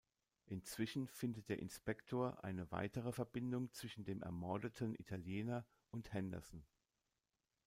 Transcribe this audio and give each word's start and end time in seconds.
Inzwischen 0.47 1.07
findet 1.07 1.47
der 1.47 1.59
Inspektor 1.59 2.43
eine 2.43 2.71
weitere 2.71 3.11
Verbindung 3.11 3.71
zwischen 3.71 4.03
dem 4.03 4.23
ermordeten 4.23 4.95
Italiener 4.95 5.63
und 5.91 6.11
Henderson. 6.11 6.65